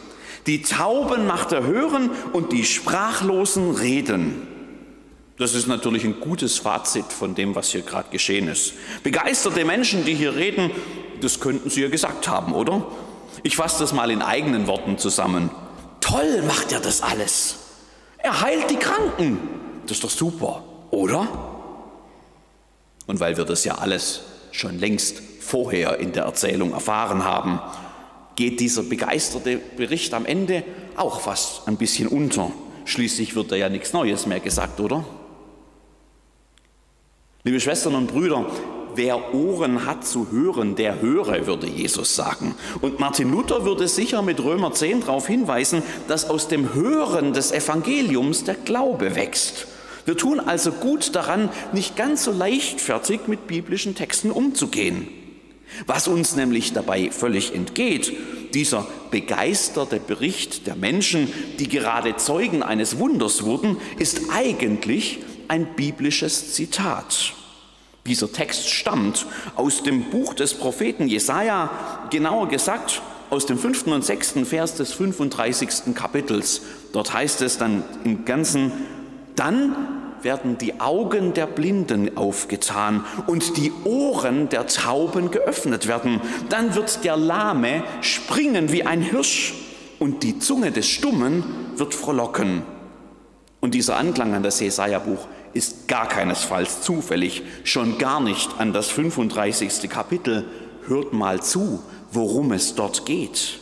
Die 0.46 0.62
Tauben 0.62 1.26
macht 1.26 1.52
er 1.52 1.64
hören 1.64 2.10
und 2.32 2.52
die 2.52 2.64
Sprachlosen 2.64 3.72
reden. 3.72 4.48
Das 5.38 5.54
ist 5.54 5.66
natürlich 5.66 6.04
ein 6.04 6.18
gutes 6.20 6.58
Fazit 6.58 7.06
von 7.06 7.34
dem, 7.34 7.54
was 7.54 7.70
hier 7.70 7.82
gerade 7.82 8.08
geschehen 8.10 8.48
ist. 8.48 8.72
Begeisterte 9.02 9.64
Menschen, 9.64 10.04
die 10.04 10.14
hier 10.14 10.34
reden, 10.34 10.70
das 11.20 11.40
könnten 11.40 11.68
sie 11.68 11.82
ja 11.82 11.88
gesagt 11.88 12.26
haben, 12.28 12.54
oder? 12.54 12.86
Ich 13.42 13.56
fasse 13.56 13.80
das 13.80 13.92
mal 13.92 14.10
in 14.10 14.22
eigenen 14.22 14.66
Worten 14.66 14.96
zusammen. 14.96 15.50
Toll 16.00 16.42
macht 16.42 16.72
er 16.72 16.80
das 16.80 17.02
alles. 17.02 17.56
Er 18.18 18.40
heilt 18.40 18.70
die 18.70 18.76
Kranken. 18.76 19.38
Das 19.82 19.98
ist 19.98 20.04
doch 20.04 20.10
super, 20.10 20.64
oder? 20.90 21.28
Und 23.06 23.20
weil 23.20 23.36
wir 23.36 23.44
das 23.44 23.64
ja 23.64 23.76
alles 23.76 24.22
schon 24.52 24.78
längst 24.78 25.20
vorher 25.40 25.98
in 25.98 26.12
der 26.12 26.24
Erzählung 26.24 26.72
erfahren 26.72 27.24
haben, 27.24 27.60
geht 28.36 28.58
dieser 28.60 28.82
begeisterte 28.82 29.58
Bericht 29.76 30.14
am 30.14 30.26
Ende 30.26 30.64
auch 30.96 31.20
fast 31.20 31.68
ein 31.68 31.76
bisschen 31.76 32.08
unter. 32.08 32.50
Schließlich 32.84 33.34
wird 33.34 33.52
da 33.52 33.56
ja 33.56 33.68
nichts 33.68 33.92
Neues 33.92 34.26
mehr 34.26 34.40
gesagt, 34.40 34.80
oder? 34.80 35.04
Liebe 37.46 37.60
Schwestern 37.60 37.94
und 37.94 38.08
Brüder, 38.08 38.44
wer 38.96 39.32
Ohren 39.32 39.86
hat 39.86 40.04
zu 40.04 40.32
hören, 40.32 40.74
der 40.74 41.00
höre, 41.00 41.46
würde 41.46 41.68
Jesus 41.68 42.16
sagen. 42.16 42.56
Und 42.80 42.98
Martin 42.98 43.30
Luther 43.30 43.64
würde 43.64 43.86
sicher 43.86 44.20
mit 44.20 44.42
Römer 44.42 44.72
10 44.72 45.02
darauf 45.02 45.28
hinweisen, 45.28 45.84
dass 46.08 46.28
aus 46.28 46.48
dem 46.48 46.74
Hören 46.74 47.34
des 47.34 47.52
Evangeliums 47.52 48.42
der 48.42 48.56
Glaube 48.56 49.14
wächst. 49.14 49.68
Wir 50.06 50.16
tun 50.16 50.40
also 50.40 50.72
gut 50.72 51.14
daran, 51.14 51.48
nicht 51.72 51.94
ganz 51.94 52.24
so 52.24 52.32
leichtfertig 52.32 53.28
mit 53.28 53.46
biblischen 53.46 53.94
Texten 53.94 54.32
umzugehen. 54.32 55.06
Was 55.86 56.08
uns 56.08 56.34
nämlich 56.34 56.72
dabei 56.72 57.12
völlig 57.12 57.54
entgeht, 57.54 58.12
dieser 58.54 58.88
begeisterte 59.12 60.00
Bericht 60.00 60.66
der 60.66 60.74
Menschen, 60.74 61.32
die 61.60 61.68
gerade 61.68 62.16
Zeugen 62.16 62.64
eines 62.64 62.98
Wunders 62.98 63.44
wurden, 63.44 63.76
ist 64.00 64.22
eigentlich 64.34 65.20
ein 65.48 65.74
biblisches 65.74 66.54
Zitat. 66.54 67.34
Dieser 68.06 68.32
Text 68.32 68.68
stammt 68.68 69.26
aus 69.56 69.82
dem 69.82 70.04
Buch 70.10 70.34
des 70.34 70.54
Propheten 70.54 71.08
Jesaja, 71.08 71.70
genauer 72.10 72.48
gesagt 72.48 73.02
aus 73.30 73.46
dem 73.46 73.58
fünften 73.58 73.92
und 73.92 74.04
sechsten 74.04 74.46
Vers 74.46 74.76
des 74.76 74.92
35. 74.92 75.94
Kapitels. 75.94 76.62
Dort 76.92 77.12
heißt 77.12 77.42
es 77.42 77.58
dann 77.58 77.82
im 78.04 78.24
Ganzen, 78.24 78.70
dann 79.34 79.74
werden 80.22 80.58
die 80.58 80.80
Augen 80.80 81.34
der 81.34 81.46
Blinden 81.46 82.16
aufgetan 82.16 83.04
und 83.26 83.56
die 83.56 83.72
Ohren 83.84 84.48
der 84.48 84.66
Tauben 84.66 85.30
geöffnet 85.30 85.86
werden. 85.86 86.20
Dann 86.48 86.74
wird 86.74 87.04
der 87.04 87.16
Lahme 87.16 87.82
springen 88.00 88.72
wie 88.72 88.84
ein 88.84 89.02
Hirsch 89.02 89.54
und 89.98 90.22
die 90.22 90.38
Zunge 90.38 90.70
des 90.70 90.86
Stummen 90.86 91.44
wird 91.76 91.94
frohlocken. 91.94 92.62
Und 93.60 93.74
dieser 93.74 93.96
Anklang 93.96 94.34
an 94.34 94.42
das 94.42 94.60
Jesaja-Buch 94.60 95.26
ist 95.56 95.88
gar 95.88 96.08
keinesfalls 96.08 96.82
zufällig, 96.82 97.42
schon 97.64 97.98
gar 97.98 98.20
nicht 98.20 98.50
an 98.58 98.72
das 98.72 98.90
35. 98.90 99.88
Kapitel. 99.88 100.44
Hört 100.86 101.12
mal 101.12 101.42
zu, 101.42 101.82
worum 102.12 102.52
es 102.52 102.74
dort 102.74 103.06
geht. 103.06 103.58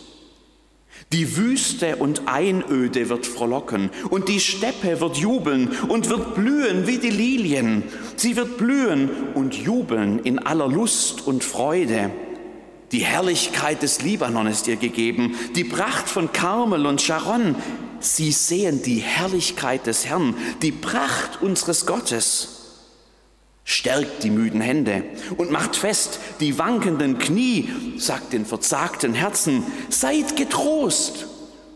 Die 1.13 1.37
Wüste 1.37 1.97
und 1.97 2.23
Einöde 2.27 3.09
wird 3.09 3.27
frohlocken 3.27 3.91
und 4.11 4.29
die 4.29 4.41
Steppe 4.41 5.01
wird 5.01 5.17
jubeln 5.17 5.69
und 5.89 6.09
wird 6.11 6.35
blühen 6.35 6.87
wie 6.87 6.99
die 6.99 7.11
Lilien. 7.11 7.85
Sie 8.17 8.37
wird 8.37 8.59
blühen 8.59 9.11
und 9.35 9.55
jubeln 9.55 10.19
in 10.19 10.39
aller 10.39 10.67
Lust 10.67 11.27
und 11.27 11.45
Freude. 11.45 12.11
Die 12.91 13.05
Herrlichkeit 13.05 13.83
des 13.83 14.03
Libanon 14.03 14.47
ist 14.47 14.67
ihr 14.67 14.77
gegeben, 14.77 15.35
die 15.55 15.65
Pracht 15.65 16.09
von 16.09 16.33
Karmel 16.33 16.87
und 16.87 17.01
Sharon. 17.01 17.55
Sie 18.05 18.33
sehen 18.33 18.83
die 18.83 18.99
Herrlichkeit 18.99 19.87
des 19.87 20.05
Herrn, 20.05 20.37
die 20.61 20.73
Pracht 20.73 21.41
unseres 21.41 21.87
Gottes. 21.87 22.49
Stärkt 23.65 24.23
die 24.25 24.31
müden 24.31 24.61
Hände 24.61 25.05
und 25.39 25.51
macht 25.51 25.75
fest 25.75 26.21
die 26.39 26.59
wankenden 26.59 27.19
Knie, 27.19 27.71
sagt 27.97 28.35
den 28.35 28.45
verzagten 28.45 29.15
Herzen, 29.15 29.65
seid 29.89 30.37
getrost, 30.37 31.27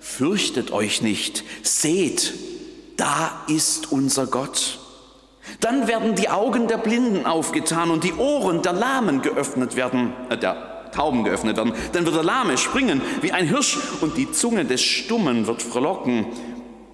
fürchtet 0.00 0.70
euch 0.70 1.00
nicht, 1.00 1.44
seht, 1.62 2.35
da 2.99 3.44
ist 3.49 3.90
unser 3.90 4.26
Gott. 4.26 4.80
Dann 5.61 5.88
werden 5.88 6.14
die 6.14 6.28
Augen 6.28 6.68
der 6.68 6.76
Blinden 6.76 7.25
aufgetan 7.25 7.90
und 7.90 8.04
die 8.04 8.12
Ohren 8.12 8.61
der 8.61 8.75
Lahmen 8.75 9.23
geöffnet 9.23 9.76
werden, 9.76 10.12
äh, 10.28 10.37
der 10.37 10.77
Tauben 10.99 11.23
geöffnet 11.23 11.57
werden. 11.57 11.75
Dann 11.93 12.05
wird 12.05 12.17
der 12.17 12.25
Lahme 12.25 12.59
springen 12.59 13.00
wie 13.21 13.31
ein 13.31 13.47
Hirsch 13.47 13.78
und 14.00 14.17
die 14.17 14.33
Zunge 14.33 14.64
des 14.64 14.83
Stummen 14.83 15.47
wird 15.47 15.62
frohlocken 15.62 16.26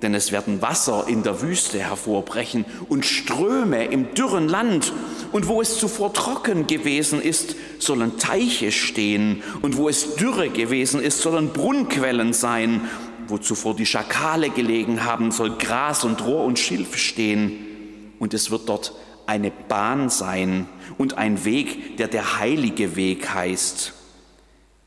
denn 0.04 0.12
es 0.12 0.32
werden 0.32 0.60
Wasser 0.60 1.06
in 1.08 1.22
der 1.22 1.40
Wüste 1.40 1.78
hervorbrechen 1.78 2.66
und 2.90 3.06
Ströme 3.06 3.86
im 3.86 4.12
dürren 4.14 4.50
Land. 4.50 4.92
Und 5.32 5.48
wo 5.48 5.62
es 5.62 5.78
zuvor 5.78 6.12
trocken 6.12 6.66
gewesen 6.66 7.22
ist, 7.22 7.56
sollen 7.78 8.18
Teiche 8.18 8.70
stehen. 8.70 9.42
Und 9.62 9.78
wo 9.78 9.88
es 9.88 10.16
dürre 10.16 10.50
gewesen 10.50 11.00
ist, 11.00 11.22
sollen 11.22 11.54
Brunnquellen 11.54 12.34
sein. 12.34 12.82
Wo 13.28 13.38
zuvor 13.38 13.74
die 13.76 13.86
Schakale 13.86 14.50
gelegen 14.50 15.06
haben, 15.06 15.30
soll 15.32 15.56
Gras 15.56 16.04
und 16.04 16.22
Rohr 16.26 16.44
und 16.44 16.58
Schilf 16.58 16.98
stehen. 16.98 18.12
Und 18.18 18.34
es 18.34 18.50
wird 18.50 18.68
dort 18.68 18.92
eine 19.26 19.50
Bahn 19.50 20.10
sein 20.10 20.66
und 20.98 21.18
ein 21.18 21.44
Weg, 21.44 21.96
der 21.96 22.08
der 22.08 22.38
heilige 22.38 22.96
Weg 22.96 23.32
heißt. 23.32 23.92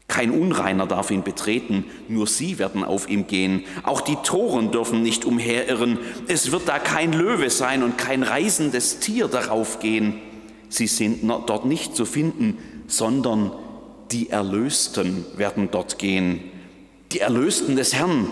Kein 0.08 0.32
Unreiner 0.32 0.88
darf 0.88 1.12
ihn 1.12 1.24
betreten, 1.24 1.84
nur 2.08 2.27
sie 2.27 2.60
werden 2.60 2.84
auf 2.84 3.10
ihm 3.10 3.27
gehen. 3.27 3.65
Auch 3.84 4.00
die 4.00 4.15
Toren 4.24 4.72
dürfen 4.72 5.03
nicht 5.03 5.25
umherirren. 5.25 6.00
Es 6.27 6.51
wird 6.51 6.67
da 6.67 6.79
kein 6.79 7.12
Löwe 7.12 7.50
sein 7.50 7.84
und 7.84 7.98
kein 7.98 8.24
reisendes 8.24 9.00
Tier 9.00 9.27
darauf 9.27 9.79
gehen. 9.79 10.15
Sie 10.70 10.88
sind 10.88 11.27
dort 11.27 11.65
nicht 11.65 11.96
zu 11.96 12.06
finden, 12.06 12.58
sondern 12.88 13.51
die 14.12 14.29
Erlösten 14.29 15.25
werden 15.36 15.70
dort 15.72 16.00
gehen. 16.00 16.39
Die 17.12 17.20
Erlösten 17.20 17.75
des 17.75 17.94
Herrn 17.94 18.27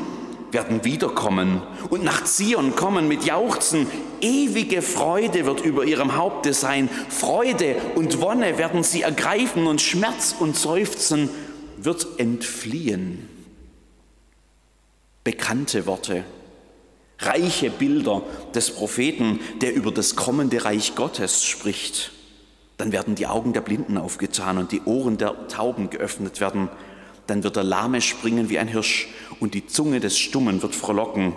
werden 0.55 0.85
wiederkommen 0.85 1.61
und 1.89 2.05
nach 2.05 2.23
Zion 2.23 2.77
kommen 2.77 3.09
mit 3.09 3.25
Jauchzen. 3.25 3.87
Ewige 4.21 4.81
Freude 4.81 5.45
wird 5.45 5.59
über 5.59 5.83
ihrem 5.83 6.15
Haupte 6.15 6.53
sein. 6.53 6.89
Freude 7.09 7.75
und 7.95 8.21
Wonne 8.21 8.57
werden 8.57 8.81
sie 8.81 9.01
ergreifen 9.01 9.67
und 9.67 9.81
Schmerz 9.81 10.33
und 10.39 10.55
Seufzen 10.55 11.29
wird 11.77 12.07
entfliehen. 12.19 13.27
Bekannte 15.25 15.85
Worte, 15.87 16.23
reiche 17.19 17.69
Bilder 17.69 18.21
des 18.53 18.71
Propheten, 18.71 19.41
der 19.59 19.75
über 19.75 19.91
das 19.91 20.15
kommende 20.15 20.63
Reich 20.63 20.95
Gottes 20.95 21.43
spricht. 21.43 22.13
Dann 22.77 22.93
werden 22.93 23.15
die 23.15 23.27
Augen 23.27 23.51
der 23.51 23.61
Blinden 23.61 23.97
aufgetan 23.97 24.57
und 24.57 24.71
die 24.71 24.81
Ohren 24.85 25.17
der 25.17 25.49
Tauben 25.49 25.89
geöffnet 25.89 26.39
werden. 26.39 26.69
Dann 27.27 27.43
wird 27.43 27.55
der 27.55 27.63
Lahme 27.63 28.01
springen 28.01 28.49
wie 28.49 28.59
ein 28.59 28.67
Hirsch 28.67 29.07
und 29.39 29.53
die 29.53 29.67
Zunge 29.67 29.99
des 29.99 30.17
Stummen 30.17 30.61
wird 30.61 30.75
frohlocken. 30.75 31.33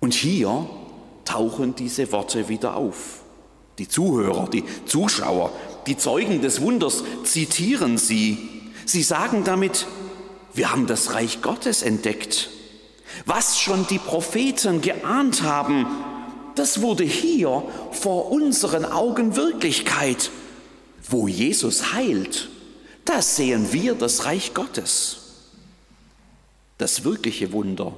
Und 0.00 0.14
hier 0.14 0.68
tauchen 1.24 1.74
diese 1.74 2.10
Worte 2.12 2.48
wieder 2.48 2.76
auf. 2.76 3.22
Die 3.78 3.88
Zuhörer, 3.88 4.48
die 4.48 4.64
Zuschauer, 4.86 5.52
die 5.86 5.96
Zeugen 5.96 6.42
des 6.42 6.60
Wunders 6.60 7.04
zitieren 7.24 7.96
sie. 7.96 8.38
Sie 8.84 9.02
sagen 9.02 9.44
damit, 9.44 9.86
wir 10.52 10.72
haben 10.72 10.86
das 10.86 11.14
Reich 11.14 11.42
Gottes 11.42 11.82
entdeckt. 11.82 12.50
Was 13.26 13.60
schon 13.60 13.86
die 13.88 13.98
Propheten 13.98 14.80
geahnt 14.80 15.42
haben, 15.42 15.86
das 16.54 16.82
wurde 16.82 17.04
hier 17.04 17.62
vor 17.92 18.32
unseren 18.32 18.84
Augen 18.84 19.36
Wirklichkeit. 19.36 20.30
Wo 21.08 21.28
Jesus 21.28 21.92
heilt, 21.92 22.50
da 23.08 23.22
sehen 23.22 23.72
wir 23.72 23.94
das 23.94 24.26
Reich 24.26 24.52
Gottes. 24.54 25.16
Das 26.76 27.04
wirkliche 27.04 27.52
Wunder 27.52 27.94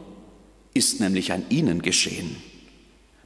ist 0.73 1.01
nämlich 1.01 1.33
an 1.33 1.45
ihnen 1.49 1.83
geschehen. 1.83 2.37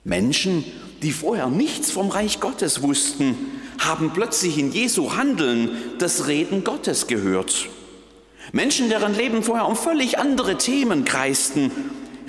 Menschen, 0.03 0.65
die 1.03 1.13
vorher 1.13 1.49
nichts 1.49 1.91
vom 1.91 2.09
Reich 2.09 2.41
Gottes 2.41 2.83
wussten, 2.83 3.37
haben 3.79 4.13
plötzlich 4.13 4.59
in 4.59 4.73
Jesu 4.73 5.15
Handeln 5.15 5.71
das 5.99 6.27
Reden 6.27 6.65
Gottes 6.65 7.07
gehört. 7.07 7.69
Menschen, 8.53 8.89
deren 8.89 9.15
Leben 9.15 9.43
vorher 9.43 9.67
um 9.67 9.77
völlig 9.77 10.19
andere 10.19 10.57
Themen 10.57 11.05
kreisten, 11.05 11.71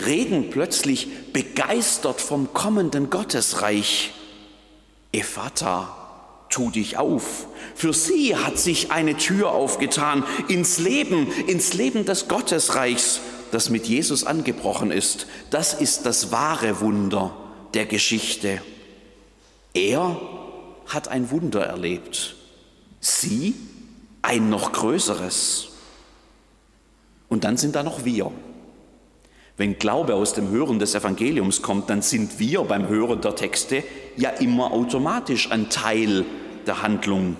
reden 0.05 0.49
plötzlich 0.49 1.07
begeistert 1.31 2.19
vom 2.19 2.53
kommenden 2.53 3.09
Gottesreich. 3.09 4.11
Ephata, 5.11 6.04
tu 6.55 6.71
dich 6.71 6.97
auf. 6.97 7.47
Für 7.75 7.93
sie 7.93 8.37
hat 8.37 8.57
sich 8.57 8.89
eine 8.89 9.17
Tür 9.17 9.51
aufgetan 9.51 10.23
ins 10.47 10.79
Leben, 10.79 11.29
ins 11.47 11.73
Leben 11.73 12.05
des 12.05 12.29
Gottesreichs, 12.29 13.19
das 13.51 13.69
mit 13.69 13.87
Jesus 13.87 14.23
angebrochen 14.23 14.89
ist. 14.89 15.27
Das 15.49 15.73
ist 15.73 16.05
das 16.05 16.31
wahre 16.31 16.79
Wunder 16.79 17.35
der 17.73 17.85
Geschichte. 17.85 18.61
Er 19.73 20.17
hat 20.87 21.09
ein 21.09 21.29
Wunder 21.29 21.65
erlebt, 21.65 22.37
sie 23.01 23.55
ein 24.21 24.49
noch 24.49 24.71
größeres. 24.71 25.67
Und 27.27 27.43
dann 27.43 27.57
sind 27.57 27.75
da 27.75 27.83
noch 27.83 28.05
wir. 28.05 28.31
Wenn 29.57 29.77
Glaube 29.77 30.15
aus 30.15 30.33
dem 30.33 30.49
Hören 30.49 30.79
des 30.79 30.95
Evangeliums 30.95 31.61
kommt, 31.61 31.89
dann 31.89 32.01
sind 32.01 32.39
wir 32.39 32.61
beim 32.63 32.87
Hören 32.87 33.19
der 33.19 33.35
Texte 33.35 33.83
ja 34.15 34.29
immer 34.29 34.71
automatisch 34.71 35.51
ein 35.51 35.69
Teil 35.69 36.23
der 36.67 36.81
Handlung. 36.81 37.37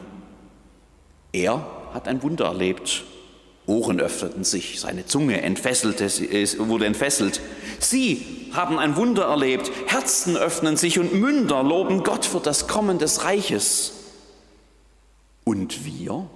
Er 1.32 1.66
hat 1.94 2.08
ein 2.08 2.22
Wunder 2.24 2.46
erlebt. 2.46 3.04
Ohren 3.68 4.00
öffneten 4.00 4.44
sich, 4.44 4.80
seine 4.80 5.06
Zunge 5.06 5.42
entfesselte, 5.42 6.06
wurde 6.68 6.86
entfesselt. 6.86 7.42
Sie 7.80 8.26
haben 8.54 8.78
ein 8.78 8.96
Wunder 8.96 9.26
erlebt, 9.26 9.72
Herzen 9.88 10.38
öffnen 10.38 10.78
sich 10.78 11.00
und 11.00 11.14
Münder 11.14 11.64
loben 11.64 12.04
Gott 12.04 12.26
für 12.26 12.40
das 12.40 12.68
Kommen 12.68 13.00
des 13.00 13.24
Reiches. 13.24 13.94
Und 15.44 15.84
wir? 15.86 16.28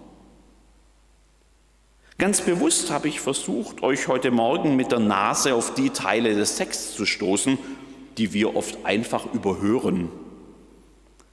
Ganz 2.17 2.41
bewusst 2.41 2.91
habe 2.91 3.07
ich 3.07 3.21
versucht, 3.21 3.81
euch 3.81 4.07
heute 4.07 4.31
Morgen 4.31 4.75
mit 4.75 4.91
der 4.91 4.99
Nase 4.99 5.55
auf 5.55 5.73
die 5.73 5.91
Teile 5.91 6.35
des 6.35 6.57
Texts 6.57 6.95
zu 6.95 7.05
stoßen, 7.05 7.57
die 8.17 8.33
wir 8.33 8.55
oft 8.55 8.85
einfach 8.85 9.33
überhören. 9.33 10.09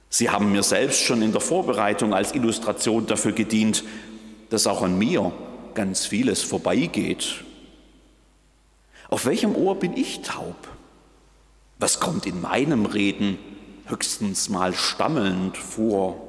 Sie 0.09 0.31
haben 0.31 0.53
mir 0.53 0.63
selbst 0.63 1.03
schon 1.03 1.23
in 1.23 1.33
der 1.33 1.41
Vorbereitung 1.41 2.15
als 2.15 2.35
Illustration 2.35 3.07
dafür 3.07 3.33
gedient, 3.33 3.85
dass 4.51 4.67
auch 4.67 4.83
an 4.83 4.99
mir 4.99 5.33
ganz 5.75 6.07
vieles 6.07 6.43
vorbeigeht. 6.43 7.45
Auf 9.09 9.27
welchem 9.27 9.55
Ohr 9.55 9.77
bin 9.77 9.97
ich 9.97 10.23
taub? 10.23 10.57
Was 11.79 12.01
kommt 12.01 12.27
in 12.27 12.41
meinem 12.41 12.87
Reden 12.87 13.39
höchstens 13.87 14.49
mal 14.49 14.75
stammelnd 14.75 15.57
vor? 15.57 16.21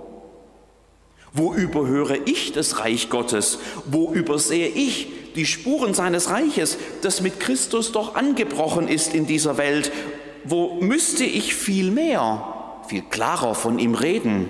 Wo 1.34 1.54
überhöre 1.54 2.18
ich 2.26 2.52
das 2.52 2.80
Reich 2.80 3.10
Gottes? 3.10 3.60
Wo 3.86 4.12
übersehe 4.12 4.68
ich 4.68 5.08
die 5.36 5.46
Spuren 5.46 5.94
seines 5.94 6.30
Reiches, 6.30 6.78
das 7.02 7.22
mit 7.22 7.40
Christus 7.40 7.92
doch 7.92 8.16
angebrochen 8.16 8.88
ist 8.88 9.14
in 9.14 9.28
dieser 9.28 9.58
Welt? 9.58 9.92
Wo 10.44 10.82
müsste 10.82 11.24
ich 11.26 11.54
viel 11.54 11.92
mehr, 11.92 12.57
viel 12.88 13.02
klarer 13.02 13.56
von 13.56 13.80
ihm 13.80 13.96
reden? 13.96 14.50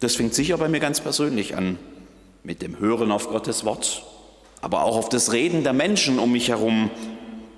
Das 0.00 0.16
fängt 0.16 0.34
sicher 0.34 0.58
bei 0.58 0.68
mir 0.68 0.80
ganz 0.80 1.00
persönlich 1.00 1.56
an, 1.56 1.78
mit 2.42 2.62
dem 2.62 2.78
Hören 2.78 3.10
auf 3.10 3.28
Gottes 3.28 3.64
Wort, 3.64 4.04
aber 4.60 4.84
auch 4.84 4.96
auf 4.96 5.08
das 5.08 5.32
Reden 5.32 5.62
der 5.62 5.72
Menschen 5.72 6.18
um 6.18 6.32
mich 6.32 6.48
herum, 6.48 6.90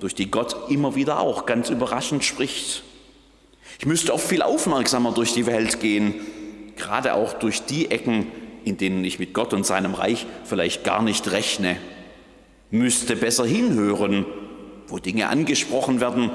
durch 0.00 0.14
die 0.14 0.30
Gott 0.30 0.70
immer 0.70 0.94
wieder 0.94 1.20
auch 1.20 1.46
ganz 1.46 1.70
überraschend 1.70 2.24
spricht. 2.24 2.82
Ich 3.78 3.86
müsste 3.86 4.12
auch 4.12 4.20
viel 4.20 4.42
aufmerksamer 4.42 5.12
durch 5.12 5.34
die 5.34 5.46
Welt 5.46 5.80
gehen, 5.80 6.14
gerade 6.76 7.14
auch 7.14 7.32
durch 7.34 7.62
die 7.62 7.90
Ecken, 7.90 8.26
in 8.64 8.76
denen 8.76 9.04
ich 9.04 9.18
mit 9.18 9.34
Gott 9.34 9.52
und 9.52 9.66
seinem 9.66 9.94
Reich 9.94 10.26
vielleicht 10.44 10.84
gar 10.84 11.02
nicht 11.02 11.30
rechne, 11.32 11.76
müsste 12.70 13.16
besser 13.16 13.46
hinhören, 13.46 14.26
wo 14.88 14.98
Dinge 14.98 15.28
angesprochen 15.28 16.00
werden, 16.00 16.30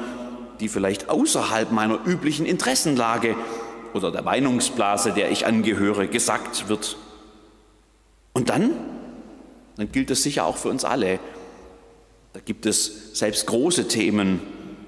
die 0.62 0.70
vielleicht 0.70 1.10
außerhalb 1.10 1.72
meiner 1.72 2.00
üblichen 2.06 2.46
Interessenlage 2.46 3.36
oder 3.94 4.12
der 4.12 4.22
Meinungsblase, 4.22 5.12
der 5.12 5.32
ich 5.32 5.46
angehöre, 5.46 6.08
gesagt 6.08 6.70
wird. 6.70 6.98
Und 8.32 8.50
dann, 8.50 8.72
dann 9.76 9.92
gilt 9.92 10.12
es 10.12 10.24
sicher 10.24 10.46
auch 10.46 10.58
für 10.58 10.70
uns 10.70 10.86
alle. 10.86 11.20
Da 12.34 12.40
gibt 12.40 12.66
es 12.66 13.18
selbst 13.18 13.48
große 13.48 13.88
Themen, 13.88 14.40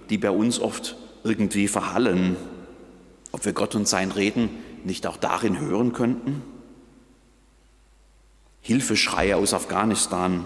die 0.09 0.17
bei 0.17 0.31
uns 0.31 0.59
oft 0.59 0.95
irgendwie 1.23 1.67
verhallen. 1.67 2.37
Ob 3.31 3.43
wir 3.43 3.53
Gott 3.53 3.75
und 3.75 3.87
sein 3.87 4.11
Reden 4.11 4.49
nicht 4.83 5.07
auch 5.07 5.17
darin 5.17 5.59
hören 5.59 5.91
könnten? 5.91 6.43
Hilfeschreie 8.61 9.35
aus 9.35 9.53
Afghanistan, 9.53 10.45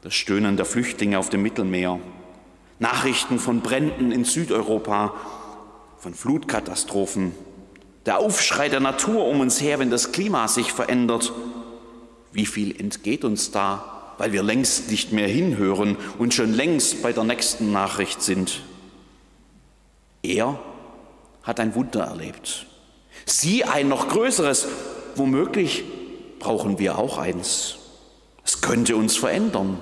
das 0.00 0.14
Stöhnen 0.14 0.56
der 0.56 0.64
Flüchtlinge 0.64 1.18
auf 1.18 1.28
dem 1.28 1.42
Mittelmeer, 1.42 1.98
Nachrichten 2.78 3.38
von 3.38 3.60
Bränden 3.60 4.12
in 4.12 4.24
Südeuropa, 4.24 5.14
von 5.98 6.14
Flutkatastrophen, 6.14 7.32
der 8.06 8.18
Aufschrei 8.18 8.68
der 8.68 8.80
Natur 8.80 9.26
um 9.26 9.40
uns 9.40 9.60
her, 9.60 9.78
wenn 9.78 9.90
das 9.90 10.12
Klima 10.12 10.48
sich 10.48 10.72
verändert. 10.72 11.32
Wie 12.32 12.46
viel 12.46 12.78
entgeht 12.78 13.24
uns 13.24 13.50
da, 13.50 14.12
weil 14.18 14.32
wir 14.32 14.42
längst 14.42 14.90
nicht 14.90 15.12
mehr 15.12 15.28
hinhören 15.28 15.96
und 16.18 16.34
schon 16.34 16.52
längst 16.52 17.02
bei 17.02 17.12
der 17.12 17.24
nächsten 17.24 17.72
Nachricht 17.72 18.22
sind? 18.22 18.62
Er 20.22 20.58
hat 21.42 21.60
ein 21.60 21.74
Wunder 21.74 22.04
erlebt. 22.04 22.66
Sie 23.26 23.64
ein 23.64 23.88
noch 23.88 24.08
größeres. 24.08 24.66
Womöglich 25.16 25.84
brauchen 26.40 26.78
wir 26.78 26.98
auch 26.98 27.18
eins. 27.18 27.76
Es 28.44 28.60
könnte 28.60 28.96
uns 28.96 29.16
verändern 29.16 29.78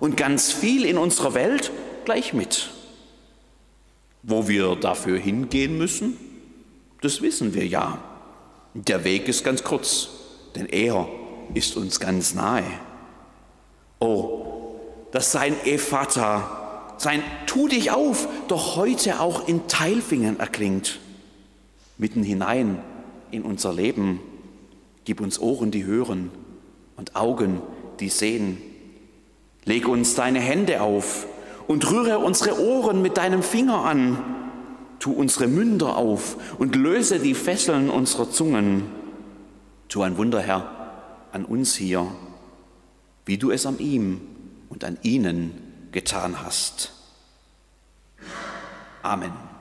und 0.00 0.16
ganz 0.16 0.52
viel 0.52 0.84
in 0.84 0.98
unserer 0.98 1.34
Welt 1.34 1.70
gleich 2.04 2.32
mit. 2.32 2.70
Wo 4.22 4.48
wir 4.48 4.76
dafür 4.76 5.18
hingehen 5.18 5.78
müssen, 5.78 6.16
das 7.00 7.22
wissen 7.22 7.54
wir 7.54 7.66
ja. 7.66 7.98
Der 8.74 9.04
Weg 9.04 9.28
ist 9.28 9.44
ganz 9.44 9.64
kurz, 9.64 10.08
denn 10.54 10.66
er 10.66 11.08
ist 11.54 11.76
uns 11.76 11.98
ganz 12.00 12.34
nahe. 12.34 12.64
Oh, 13.98 14.76
dass 15.10 15.32
sein 15.32 15.54
Ephata, 15.64 16.94
sein 16.98 17.22
Tu 17.46 17.68
dich 17.68 17.90
auf, 17.90 18.28
doch 18.48 18.76
heute 18.76 19.20
auch 19.20 19.48
in 19.48 19.66
Teilfingern 19.68 20.38
erklingt 20.38 21.00
mitten 22.02 22.24
hinein 22.24 22.78
in 23.30 23.42
unser 23.42 23.72
Leben. 23.72 24.20
Gib 25.04 25.20
uns 25.20 25.38
Ohren, 25.38 25.70
die 25.70 25.84
hören 25.84 26.30
und 26.96 27.16
Augen, 27.16 27.62
die 28.00 28.08
sehen. 28.08 28.58
Leg 29.64 29.88
uns 29.88 30.16
deine 30.16 30.40
Hände 30.40 30.82
auf 30.82 31.26
und 31.66 31.90
rühre 31.90 32.18
unsere 32.18 32.60
Ohren 32.60 33.02
mit 33.02 33.16
deinem 33.16 33.42
Finger 33.42 33.84
an. 33.84 34.18
Tu 34.98 35.10
unsere 35.10 35.48
Münder 35.48 35.96
auf 35.96 36.36
und 36.58 36.76
löse 36.76 37.18
die 37.18 37.34
Fesseln 37.34 37.90
unserer 37.90 38.30
Zungen. 38.30 38.84
Tu 39.88 40.00
ein 40.02 40.16
Wunder, 40.16 40.40
Herr, 40.40 40.70
an 41.32 41.44
uns 41.44 41.74
hier, 41.74 42.06
wie 43.26 43.36
du 43.36 43.50
es 43.50 43.66
an 43.66 43.78
ihm 43.78 44.20
und 44.68 44.84
an 44.84 44.98
ihnen 45.02 45.52
getan 45.90 46.42
hast. 46.42 46.92
Amen. 49.02 49.51